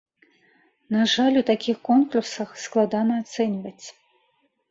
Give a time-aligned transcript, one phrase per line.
[0.95, 3.85] На жаль, у такіх конкурсах складана ацэньваць.